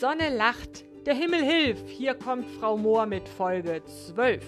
[0.00, 1.86] Sonne lacht, der Himmel hilft.
[1.86, 4.42] Hier kommt Frau Mohr mit Folge 12.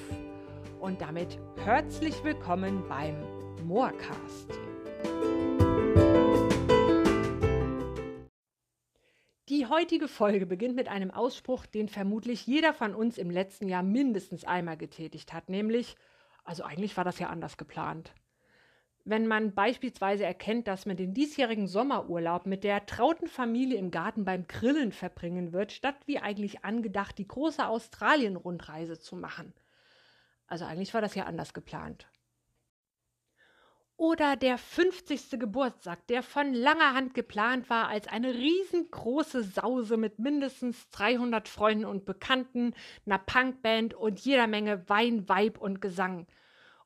[0.80, 3.22] Und damit herzlich willkommen beim
[3.66, 4.48] Moorcast.
[9.50, 13.82] Die heutige Folge beginnt mit einem Ausspruch, den vermutlich jeder von uns im letzten Jahr
[13.82, 15.96] mindestens einmal getätigt hat, nämlich,
[16.44, 18.14] also eigentlich war das ja anders geplant
[19.04, 24.24] wenn man beispielsweise erkennt, dass man den diesjährigen Sommerurlaub mit der trauten Familie im Garten
[24.24, 29.52] beim Grillen verbringen wird, statt wie eigentlich angedacht die große Australien-Rundreise zu machen.
[30.46, 32.06] Also eigentlich war das ja anders geplant.
[33.96, 35.38] Oder der 50.
[35.38, 41.84] Geburtstag, der von langer Hand geplant war als eine riesengroße Sause mit mindestens 300 Freunden
[41.84, 42.74] und Bekannten,
[43.06, 46.26] einer Punkband und jeder Menge Wein, Weib und Gesang–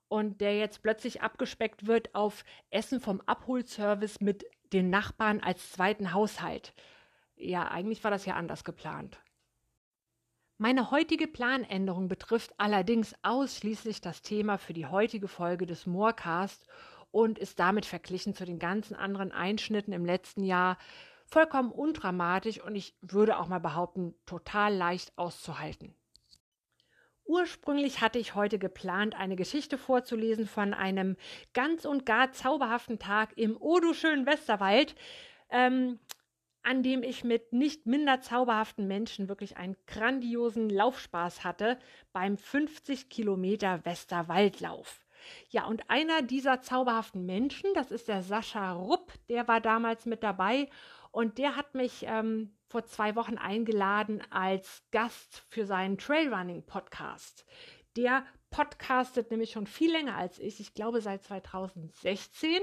[0.09, 6.13] und der jetzt plötzlich abgespeckt wird auf Essen vom Abholservice mit den Nachbarn als zweiten
[6.13, 6.75] Haushalt.
[7.37, 9.19] Ja, eigentlich war das ja anders geplant.
[10.59, 16.67] Meine heutige Planänderung betrifft allerdings ausschließlich das Thema für die heutige Folge des Moorcast
[17.11, 20.79] und ist damit verglichen zu den ganzen anderen Einschnitten im letzten Jahr
[21.27, 25.95] vollkommen undramatisch und ich würde auch mal behaupten, total leicht auszuhalten.
[27.27, 31.17] Ursprünglich hatte ich heute geplant, eine Geschichte vorzulesen von einem
[31.55, 34.95] ganz und gar zauberhaften Tag im O du schönen Westerwald,
[35.51, 35.99] ähm,
[36.63, 41.79] an dem ich mit nicht minder zauberhaften Menschen wirklich einen grandiosen Laufspaß hatte
[42.13, 45.05] beim 50 Kilometer Westerwaldlauf.
[45.51, 50.23] Ja, und einer dieser zauberhaften Menschen, das ist der Sascha Rupp, der war damals mit
[50.23, 50.69] dabei
[51.11, 57.47] und der hat mich ähm, vor zwei Wochen eingeladen als Gast für seinen Trailrunning-Podcast.
[57.97, 62.61] Der podcastet nämlich schon viel länger als ich, ich glaube seit 2016.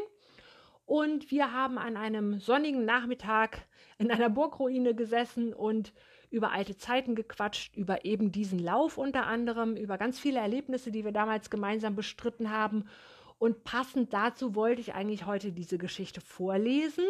[0.86, 3.66] Und wir haben an einem sonnigen Nachmittag
[3.98, 5.94] in einer Burgruine gesessen und
[6.30, 11.06] über alte Zeiten gequatscht, über eben diesen Lauf unter anderem, über ganz viele Erlebnisse, die
[11.06, 12.90] wir damals gemeinsam bestritten haben.
[13.38, 17.06] Und passend dazu wollte ich eigentlich heute diese Geschichte vorlesen.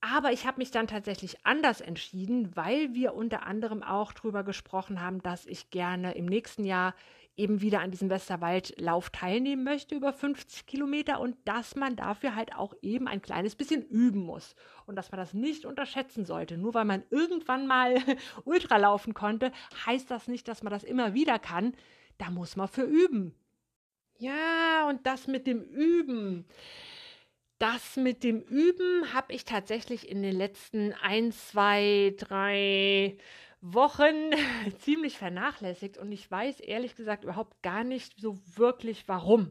[0.00, 5.02] Aber ich habe mich dann tatsächlich anders entschieden, weil wir unter anderem auch darüber gesprochen
[5.02, 6.94] haben, dass ich gerne im nächsten Jahr
[7.36, 12.54] eben wieder an diesem Westerwaldlauf teilnehmen möchte über 50 Kilometer und dass man dafür halt
[12.54, 14.54] auch eben ein kleines bisschen üben muss
[14.86, 16.58] und dass man das nicht unterschätzen sollte.
[16.58, 17.96] Nur weil man irgendwann mal
[18.44, 19.52] Ultra laufen konnte,
[19.86, 21.74] heißt das nicht, dass man das immer wieder kann.
[22.18, 23.34] Da muss man für üben.
[24.18, 26.44] Ja, und das mit dem Üben.
[27.60, 33.18] Das mit dem Üben habe ich tatsächlich in den letzten ein, zwei, drei
[33.60, 34.30] Wochen
[34.78, 39.50] ziemlich vernachlässigt und ich weiß ehrlich gesagt überhaupt gar nicht so wirklich warum.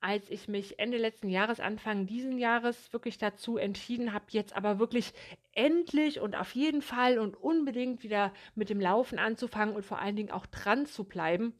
[0.00, 4.78] Als ich mich Ende letzten Jahres, Anfang diesen Jahres wirklich dazu entschieden habe, jetzt aber
[4.78, 5.12] wirklich
[5.50, 10.14] endlich und auf jeden Fall und unbedingt wieder mit dem Laufen anzufangen und vor allen
[10.14, 11.52] Dingen auch dran zu bleiben,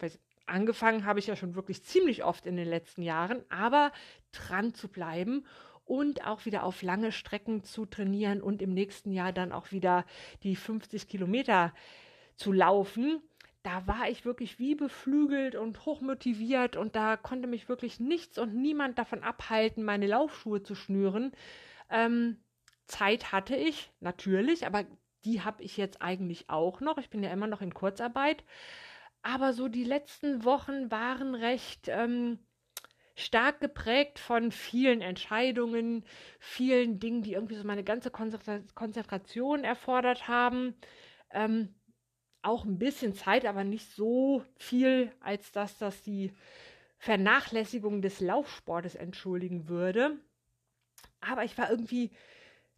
[0.48, 3.92] angefangen habe ich ja schon wirklich ziemlich oft in den letzten Jahren, aber
[4.32, 5.44] dran zu bleiben
[5.84, 10.04] und auch wieder auf lange Strecken zu trainieren und im nächsten Jahr dann auch wieder
[10.42, 11.72] die 50 Kilometer
[12.36, 13.22] zu laufen.
[13.62, 18.54] Da war ich wirklich wie beflügelt und hochmotiviert und da konnte mich wirklich nichts und
[18.54, 21.32] niemand davon abhalten, meine Laufschuhe zu schnüren.
[21.90, 22.38] Ähm,
[22.86, 24.84] Zeit hatte ich natürlich, aber
[25.24, 26.98] die habe ich jetzt eigentlich auch noch.
[26.98, 28.44] Ich bin ja immer noch in Kurzarbeit.
[29.22, 32.38] Aber so die letzten Wochen waren recht ähm,
[33.14, 36.04] stark geprägt von vielen Entscheidungen,
[36.38, 40.74] vielen Dingen, die irgendwie so meine ganze Konzentration erfordert haben.
[41.30, 41.74] Ähm,
[42.42, 46.32] auch ein bisschen Zeit, aber nicht so viel, als dass das die
[46.98, 50.18] Vernachlässigung des Laufsportes entschuldigen würde.
[51.20, 52.10] Aber ich war irgendwie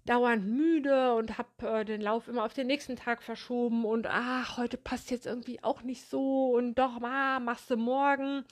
[0.06, 4.56] dauernd müde und habe äh, den Lauf immer auf den nächsten Tag verschoben und ach,
[4.56, 8.44] heute passt jetzt irgendwie auch nicht so und doch, ah, machst du morgen.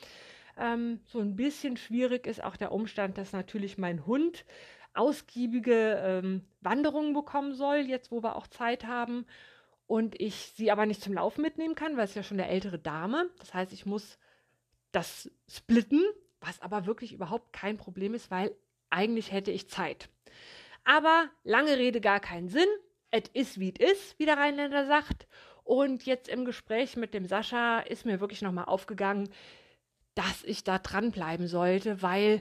[0.56, 4.44] Ähm, so ein bisschen schwierig ist auch der Umstand, dass natürlich mein Hund
[4.94, 9.26] ausgiebige ähm, Wanderungen bekommen soll, jetzt wo wir auch Zeit haben
[9.86, 12.78] und ich sie aber nicht zum Laufen mitnehmen kann, weil es ja schon eine ältere
[12.78, 13.30] Dame.
[13.38, 14.18] Das heißt, ich muss
[14.92, 16.02] das splitten,
[16.40, 18.54] was aber wirklich überhaupt kein Problem ist, weil
[18.90, 20.08] eigentlich hätte ich Zeit.
[20.88, 22.68] Aber lange Rede, gar keinen Sinn.
[23.10, 25.28] Es ist, wie es ist, wie der Rheinländer sagt.
[25.62, 29.28] Und jetzt im Gespräch mit dem Sascha ist mir wirklich nochmal aufgegangen,
[30.14, 32.40] dass ich da dranbleiben sollte, weil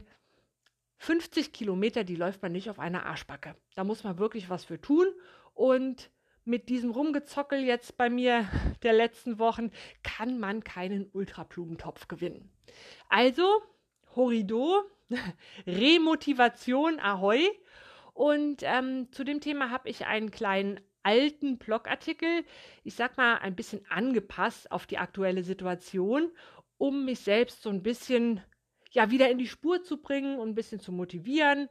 [1.00, 3.54] 50 Kilometer, die läuft man nicht auf einer Arschbacke.
[3.76, 5.08] Da muss man wirklich was für tun.
[5.54, 6.10] Und
[6.46, 8.48] mit diesem Rumgezockel jetzt bei mir
[8.82, 9.72] der letzten Wochen
[10.04, 12.50] kann man keinen Ultrablumentopf gewinnen.
[13.10, 13.62] Also,
[14.16, 14.86] Horido,
[15.68, 17.46] Remotivation, Ahoi.
[18.18, 22.44] Und ähm, zu dem Thema habe ich einen kleinen alten Blogartikel,
[22.84, 26.32] ich sag mal, ein bisschen angepasst auf die aktuelle Situation,
[26.80, 28.42] um mich selbst so ein bisschen
[28.90, 31.70] ja wieder in die Spur zu bringen und ein bisschen zu motivieren.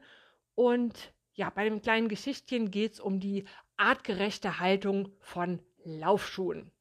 [0.55, 3.43] Und ja, bei dem kleinen Geschichtchen geht es um die
[3.75, 6.71] artgerechte Haltung von Laufschuhen.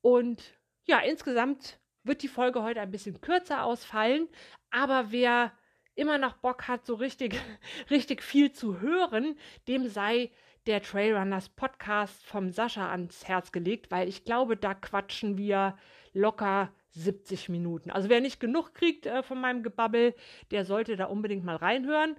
[0.00, 0.42] Und
[0.86, 4.26] ja, insgesamt wird die Folge heute ein bisschen kürzer ausfallen,
[4.70, 5.52] aber wer
[5.96, 7.40] immer noch Bock hat, so richtig,
[7.90, 10.30] richtig viel zu hören, dem sei
[10.66, 15.76] der Trailrunners Podcast vom Sascha ans Herz gelegt, weil ich glaube, da quatschen wir
[16.12, 17.90] locker 70 Minuten.
[17.90, 20.14] Also wer nicht genug kriegt äh, von meinem Gebabbel,
[20.50, 22.16] der sollte da unbedingt mal reinhören.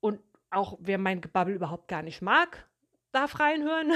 [0.00, 0.20] Und
[0.50, 2.68] auch wer mein Gebabbel überhaupt gar nicht mag,
[3.12, 3.92] darf reinhören,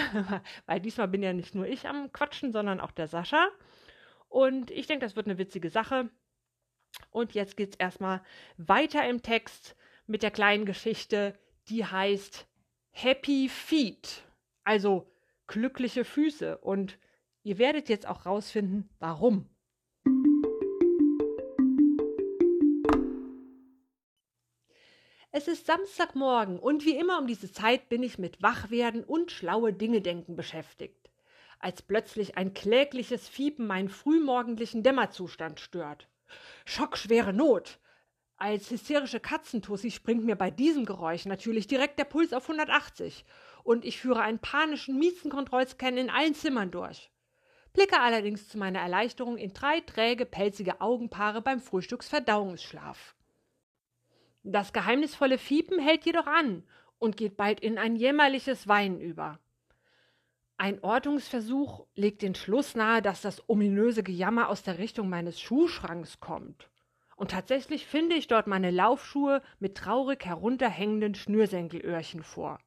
[0.67, 3.49] weil diesmal bin ja nicht nur ich am Quatschen, sondern auch der Sascha.
[4.29, 6.09] Und ich denke, das wird eine witzige Sache.
[7.11, 8.23] Und jetzt geht es erstmal
[8.57, 12.47] weiter im Text mit der kleinen Geschichte, die heißt
[12.91, 14.25] Happy Feet,
[14.65, 15.11] also
[15.47, 16.59] glückliche Füße.
[16.59, 16.99] Und
[17.43, 19.49] ihr werdet jetzt auch rausfinden, warum.
[25.35, 29.73] Es ist Samstagmorgen und wie immer um diese Zeit bin ich mit Wachwerden und schlaue
[29.73, 31.11] Dinge denken beschäftigt.
[31.59, 36.07] Als plötzlich ein klägliches Fiepen meinen frühmorgendlichen Dämmerzustand stört.
[36.65, 37.79] Schockschwere Not.
[38.37, 43.25] Als hysterische Katzentussi springt mir bei diesem Geräusch natürlich direkt der Puls auf 180
[43.63, 47.11] und ich führe einen panischen Miezenkontrollscan in allen Zimmern durch.
[47.73, 53.15] Blicke allerdings zu meiner Erleichterung in drei träge, pelzige Augenpaare beim Frühstücksverdauungsschlaf.
[54.43, 56.65] Das geheimnisvolle Fiepen hält jedoch an
[56.99, 59.39] und geht bald in ein jämmerliches Weinen über.
[60.63, 66.21] Ein Ortungsversuch legt den Schluss nahe, dass das ominöse Gejammer aus der Richtung meines Schuhschranks
[66.21, 66.71] kommt.
[67.17, 72.61] Und tatsächlich finde ich dort meine Laufschuhe mit traurig herunterhängenden Schnürsenkelöhrchen vor.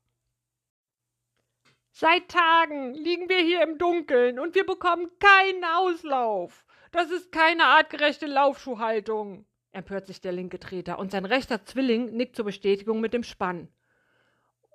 [1.94, 6.66] Seit Tagen liegen wir hier im Dunkeln und wir bekommen keinen Auslauf.
[6.92, 9.46] Das ist keine artgerechte Laufschuhhaltung
[9.76, 13.68] empört sich der linke Treter, und sein rechter Zwilling nickt zur Bestätigung mit dem Spann.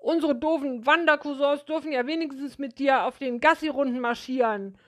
[0.01, 4.79] Unsere doofen Wandercousins dürfen ja wenigstens mit dir auf den Gassi-Runden marschieren.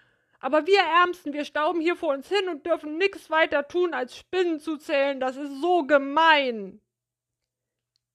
[0.41, 4.17] Aber wir Ärmsten, wir stauben hier vor uns hin und dürfen nix weiter tun, als
[4.17, 5.20] Spinnen zu zählen.
[5.20, 6.81] Das ist so gemein.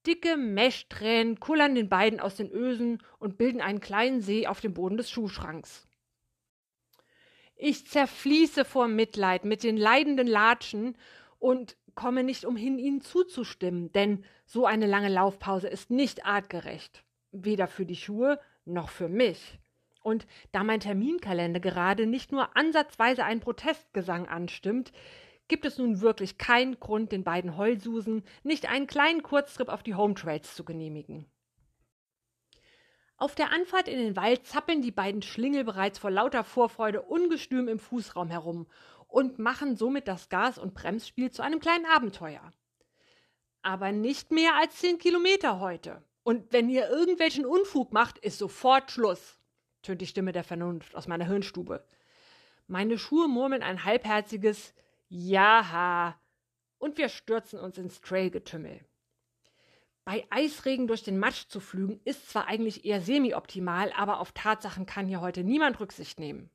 [0.07, 4.73] Dicke Meschtränen kullern den beiden aus den Ösen und bilden einen kleinen See auf dem
[4.73, 5.87] Boden des Schuhschranks.
[7.55, 10.97] Ich zerfließe vor Mitleid mit den leidenden Latschen
[11.37, 17.67] und komme nicht umhin, ihnen zuzustimmen, denn so eine lange Laufpause ist nicht artgerecht, weder
[17.67, 19.59] für die Schuhe noch für mich.
[20.03, 24.93] Und da mein Terminkalender gerade nicht nur ansatzweise einen Protestgesang anstimmt,
[25.47, 29.95] gibt es nun wirklich keinen Grund, den beiden Heulsusen nicht einen kleinen Kurztrip auf die
[29.95, 31.25] Home Trails zu genehmigen.
[33.19, 37.67] Auf der Anfahrt in den Wald zappeln die beiden Schlingel bereits vor lauter Vorfreude ungestüm
[37.67, 38.67] im Fußraum herum
[39.07, 42.51] und machen somit das Gas- und Bremsspiel zu einem kleinen Abenteuer.
[43.61, 46.03] Aber nicht mehr als zehn Kilometer heute.
[46.23, 49.39] Und wenn ihr irgendwelchen Unfug macht, ist sofort Schluss,
[49.81, 51.85] tönt die Stimme der Vernunft aus meiner Hirnstube.
[52.67, 54.73] Meine Schuhe murmeln ein halbherziges
[55.07, 56.19] Jaha
[56.79, 58.81] und wir stürzen uns ins Trailgetümmel.
[60.03, 64.85] Bei Eisregen durch den Matsch zu flügen ist zwar eigentlich eher semi-optimal, aber auf Tatsachen
[64.85, 66.49] kann hier heute niemand Rücksicht nehmen.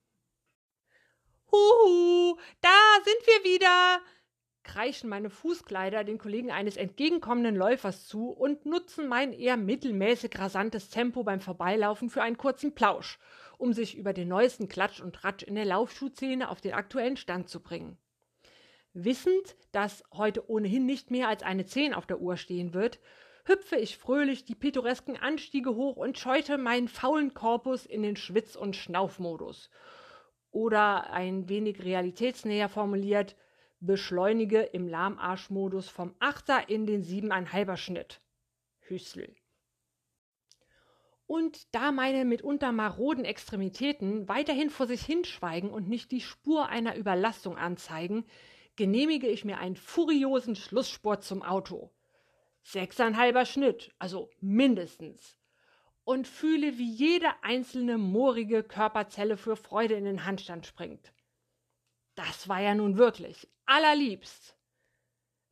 [1.52, 2.71] Huhu, da
[3.04, 4.00] sind wir wieder!
[4.62, 10.88] kreischen meine Fußkleider den Kollegen eines entgegenkommenden Läufers zu und nutzen mein eher mittelmäßig rasantes
[10.88, 13.18] Tempo beim Vorbeilaufen für einen kurzen Plausch,
[13.59, 17.50] um sich über den neuesten Klatsch und Tratsch in der Laufschuhszene auf den aktuellen Stand
[17.50, 17.99] zu bringen.
[18.94, 22.99] Wissend, dass heute ohnehin nicht mehr als eine Zehn auf der Uhr stehen wird,
[23.44, 28.56] hüpfe ich fröhlich die pittoresken Anstiege hoch und scheute meinen faulen Korpus in den Schwitz-
[28.56, 29.68] und Schnaufmodus–
[30.52, 33.37] oder ein wenig realitätsnäher formuliert,
[33.80, 38.21] beschleunige im Lahmarschmodus vom 8er in den 7,5er Schnitt.
[38.80, 39.35] Hüssel.
[41.26, 46.94] Und da meine mitunter maroden Extremitäten weiterhin vor sich hinschweigen und nicht die Spur einer
[46.97, 48.26] Überlastung anzeigen,
[48.76, 51.90] genehmige ich mir einen furiosen Schlusssport zum Auto.
[52.62, 55.38] Sechseinhalber Schnitt, also mindestens
[56.04, 61.12] und fühle, wie jede einzelne moorige Körperzelle für Freude in den Handstand springt.
[62.14, 64.56] Das war ja nun wirklich allerliebst.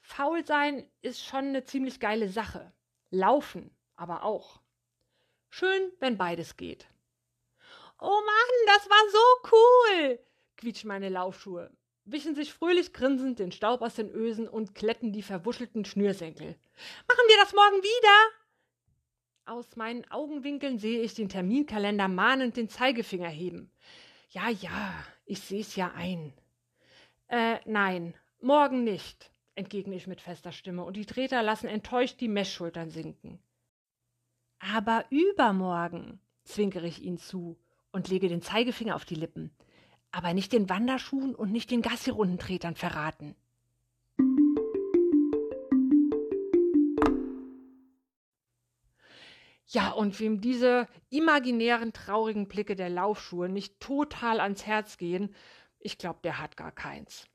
[0.00, 2.73] Faul sein ist schon eine ziemlich geile Sache.
[3.11, 4.61] Laufen aber auch.
[5.50, 6.88] Schön, wenn beides geht.
[7.99, 10.19] Oh Mann, das war so cool!
[10.57, 11.71] quietschen meine Laufschuhe,
[12.04, 16.59] wischen sich fröhlich grinsend den Staub aus den Ösen und kletten die verwuschelten Schnürsenkel.
[17.09, 18.40] Machen wir das morgen wieder?
[19.50, 23.73] Aus meinen Augenwinkeln sehe ich den Terminkalender mahnend den Zeigefinger heben.
[24.30, 24.95] Ja, ja,
[25.26, 26.33] ich seh's ja ein.
[27.26, 32.28] Äh, nein, morgen nicht, entgegne ich mit fester Stimme, und die Treter lassen enttäuscht die
[32.28, 33.40] Messschultern sinken.
[34.61, 37.59] Aber übermorgen, zwinkere ich ihnen zu
[37.90, 39.50] und lege den Zeigefinger auf die Lippen.
[40.12, 43.35] Aber nicht den Wanderschuhen und nicht den Gassi-Rundentretern verraten.
[49.73, 55.33] Ja, und wem diese imaginären traurigen Blicke der Laufschuhe nicht total ans Herz gehen,
[55.79, 57.29] ich glaube, der hat gar keins.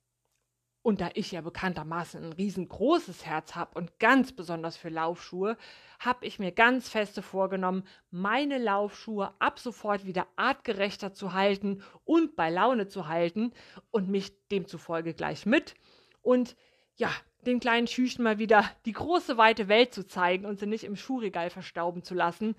[0.82, 5.58] Und da ich ja bekanntermaßen ein riesengroßes Herz habe und ganz besonders für Laufschuhe,
[5.98, 12.36] habe ich mir ganz feste vorgenommen, meine Laufschuhe ab sofort wieder artgerechter zu halten und
[12.36, 13.54] bei Laune zu halten
[13.92, 15.74] und mich demzufolge gleich mit.
[16.22, 16.58] Und
[16.96, 17.12] ja,
[17.46, 20.96] den kleinen Schüchen mal wieder die große weite Welt zu zeigen und sie nicht im
[20.96, 22.56] Schuhregal verstauben zu lassen.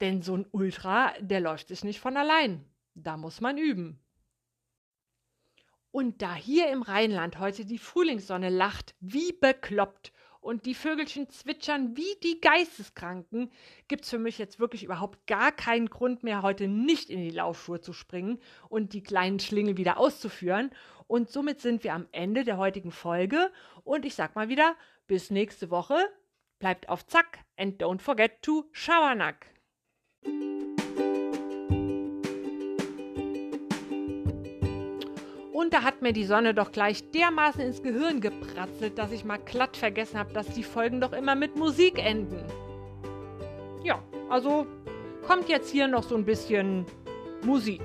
[0.00, 2.64] Denn so ein Ultra, der läuft sich nicht von allein.
[2.94, 4.00] Da muss man üben.
[5.90, 11.96] Und da hier im Rheinland heute die Frühlingssonne lacht, wie bekloppt, und die Vögelchen zwitschern
[11.96, 13.50] wie die Geisteskranken,
[13.86, 17.80] gibt's für mich jetzt wirklich überhaupt gar keinen Grund mehr, heute nicht in die Laufschuhe
[17.80, 20.72] zu springen und die kleinen Schlingel wieder auszuführen.
[21.12, 23.50] Und somit sind wir am Ende der heutigen Folge.
[23.84, 24.76] Und ich sag mal wieder,
[25.06, 25.96] bis nächste Woche.
[26.58, 29.44] Bleibt auf Zack and don't forget to Schabernack.
[35.52, 39.36] Und da hat mir die Sonne doch gleich dermaßen ins Gehirn gepratzelt, dass ich mal
[39.36, 42.42] glatt vergessen habe, dass die Folgen doch immer mit Musik enden.
[43.84, 44.66] Ja, also
[45.26, 46.86] kommt jetzt hier noch so ein bisschen
[47.44, 47.82] Musik.